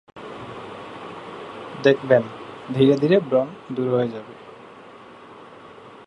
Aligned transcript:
দেখবেন, 1.83 2.23
ধীরে 2.75 2.95
ধীরে 2.97 3.17
ব্রণ 3.19 3.47
দূর 3.75 3.87
হয়ে 3.89 4.07
যাবে। 4.07 4.33